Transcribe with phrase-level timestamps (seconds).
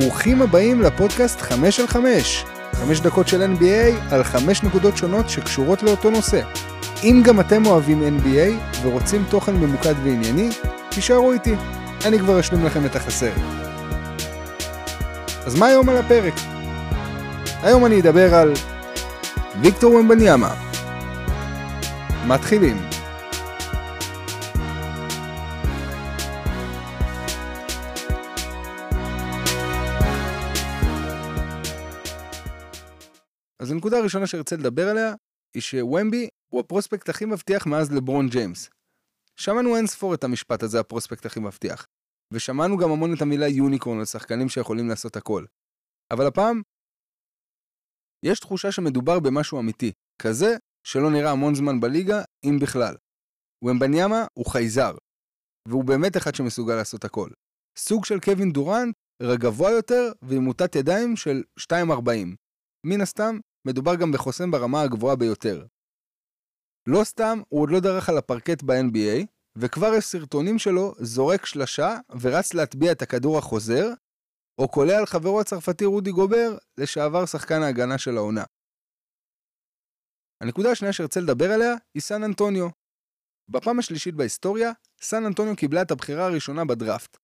[0.00, 2.44] ברוכים הבאים לפודקאסט 5 על 5.
[2.72, 6.40] 5 דקות של NBA על 5 נקודות שונות שקשורות לאותו נושא.
[7.02, 10.48] אם גם אתם אוהבים NBA ורוצים תוכן ממוקד וענייני,
[10.88, 11.54] תישארו איתי,
[12.04, 13.32] אני כבר אשלים לכם את החסר.
[15.46, 16.34] אז מה היום על הפרק?
[17.62, 18.52] היום אני אדבר על
[19.60, 20.54] ויקטור ומבניאמה.
[22.26, 22.97] מתחילים.
[33.68, 35.14] אז הנקודה הראשונה שארצה לדבר עליה,
[35.54, 38.70] היא שוומבי הוא הפרוספקט הכי מבטיח מאז לברון ג'יימס.
[39.36, 41.86] שמענו אין ספור את המשפט הזה, הפרוספקט הכי מבטיח.
[42.34, 45.44] ושמענו גם המון את המילה יוניקורן על שחקנים שיכולים לעשות הכל.
[46.10, 46.62] אבל הפעם,
[48.24, 52.94] יש תחושה שמדובר במשהו אמיתי, כזה שלא נראה המון זמן בליגה, אם בכלל.
[53.64, 54.92] ומבניאמה הוא חייזר,
[55.68, 57.30] והוא באמת אחד שמסוגל לעשות הכל.
[57.78, 62.10] סוג של קווין דורנט, רק גבוה יותר ועם מוטת ידיים של 2.40.
[62.86, 65.66] מן הסתם, מדובר גם בחוסם ברמה הגבוהה ביותר.
[66.86, 71.96] לא סתם, הוא עוד לא דרך על הפרקט ב-NBA, וכבר יש סרטונים שלו זורק שלשה
[72.20, 73.86] ורץ להטביע את הכדור החוזר,
[74.58, 78.44] או קולע על חברו הצרפתי רודי גובר, לשעבר שחקן ההגנה של העונה.
[80.42, 82.68] הנקודה השנייה שארצה לדבר עליה היא סן אנטוניו.
[83.48, 84.70] בפעם השלישית בהיסטוריה,
[85.02, 87.16] סן אנטוניו קיבלה את הבחירה הראשונה בדראפט.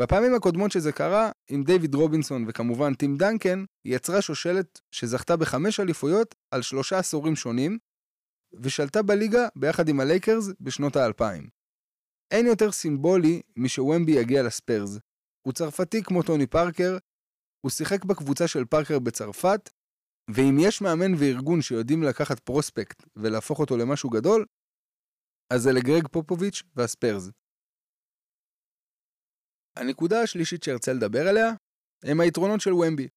[0.00, 5.80] בפעמים הקודמות שזה קרה, עם דיוויד רובינסון וכמובן טים דנקן, היא יצרה שושלת שזכתה בחמש
[5.80, 7.78] אליפויות על שלושה עשורים שונים,
[8.62, 11.48] ושלטה בליגה ביחד עם הלייקרס בשנות האלפיים.
[12.30, 14.98] אין יותר סימבולי מזה שוומבי יגיע לספרס.
[15.46, 16.98] הוא צרפתי כמו טוני פארקר,
[17.60, 19.70] הוא שיחק בקבוצה של פארקר בצרפת,
[20.30, 24.46] ואם יש מאמן וארגון שיודעים לקחת prospect ולהפוך אותו למשהו גדול,
[25.52, 27.30] אז זה לגרג פופוביץ' והספיירס.
[29.76, 31.48] הנקודה השלישית שארצה לדבר עליה,
[32.02, 33.08] הם היתרונות של ומבי.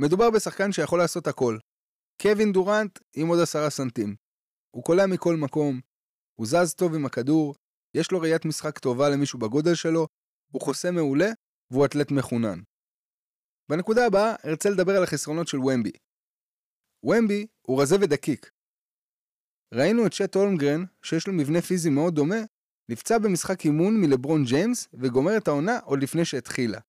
[0.00, 1.58] מדובר בשחקן שיכול לעשות הכל.
[2.22, 4.16] קווין דורנט עם עוד עשרה סנטים.
[4.70, 5.80] הוא קולע מכל מקום,
[6.38, 7.54] הוא זז טוב עם הכדור,
[7.94, 10.06] יש לו ראיית משחק טובה למישהו בגודל שלו,
[10.52, 11.28] הוא חוסם מעולה,
[11.70, 12.60] והוא אתלט מחונן.
[13.70, 15.92] בנקודה הבאה ארצה לדבר על החסרונות של ומבי.
[17.04, 18.50] ומבי הוא רזה ודקיק.
[19.74, 22.40] ראינו את שט הולמגרן, שיש לו מבנה פיזי מאוד דומה,
[22.90, 26.80] נפצע במשחק אימון מלברון ג'יימס וגומר את העונה עוד לפני שהתחילה.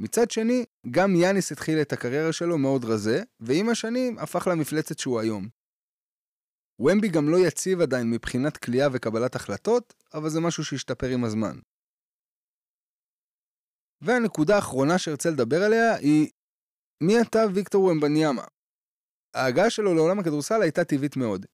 [0.00, 5.20] מצד שני, גם יאניס התחיל את הקריירה שלו מאוד רזה, ועם השנים הפך למפלצת שהוא
[5.20, 5.48] היום.
[6.80, 11.58] ומבי גם לא יציב עדיין מבחינת כליאה וקבלת החלטות, אבל זה משהו שהשתפר עם הזמן.
[14.00, 16.30] והנקודה האחרונה שארצה לדבר עליה היא
[17.02, 18.44] מי אתה ויקטור ומבניאמה?
[19.34, 21.46] ההגעה שלו לעולם הכדורסל הייתה טבעית מאוד.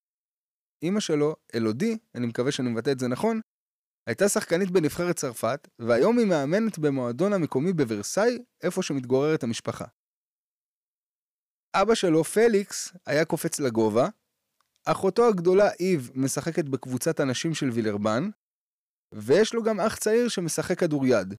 [0.83, 3.41] אמא שלו, אלודי, אני מקווה שאני מבטא את זה נכון,
[4.09, 9.85] הייתה שחקנית בנבחרת צרפת, והיום היא מאמנת במועדון המקומי בוורסאי, איפה שמתגוררת המשפחה.
[11.75, 14.09] אבא שלו, פליקס, היה קופץ לגובה,
[14.85, 18.31] אחותו הגדולה, איב, משחקת בקבוצת הנשים של וילרבן,
[19.15, 21.35] ויש לו גם אח צעיר שמשחק כדוריד.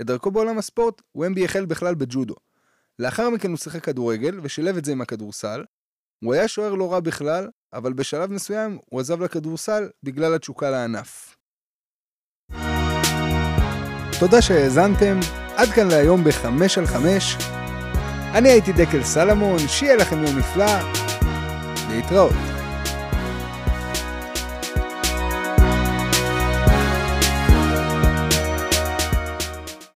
[0.00, 2.34] את דרכו בעולם הספורט, ומבי החל בכלל בג'ודו.
[2.98, 5.64] לאחר מכן הוא שיחק כדורגל, ושילב את זה עם הכדורסל.
[6.24, 11.36] הוא היה שוער לא רע בכלל, אבל בשלב מסוים הוא עזב לכדורסל בגלל התשוקה לענף.
[14.22, 15.20] תודה שהאזנתם,
[15.56, 17.36] עד כאן להיום בחמש על חמש.
[18.34, 20.72] אני הייתי דקל סלמון, שיהיה לכם יום נפלא,
[21.90, 22.51] להתראות.